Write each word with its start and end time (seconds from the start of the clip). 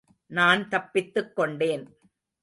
நான் 0.25 0.67
தப்பித்துக் 0.67 1.35
கொண்டேன். 1.35 1.97